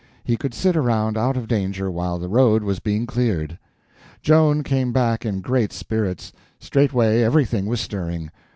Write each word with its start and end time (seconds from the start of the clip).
He 0.23 0.35
could 0.35 0.55
sit 0.55 0.75
around 0.75 1.15
out 1.15 1.37
of 1.37 1.47
danger 1.47 1.91
while 1.91 2.17
the 2.17 2.27
road 2.27 2.63
was 2.63 2.79
being 2.79 3.05
cleared. 3.05 3.59
Joan 4.23 4.63
came 4.63 4.91
back 4.91 5.27
in 5.27 5.41
great 5.41 5.71
spirits. 5.71 6.33
Straightway 6.59 7.21
everything 7.21 7.67
was 7.67 7.81
stirring. 7.81 8.31